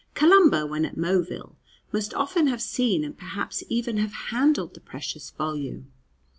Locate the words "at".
0.83-0.95